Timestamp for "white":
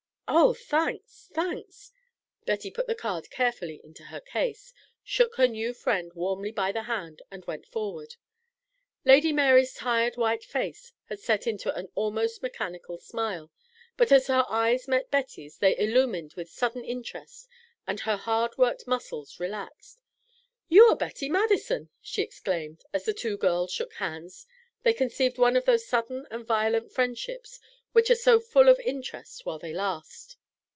10.15-10.45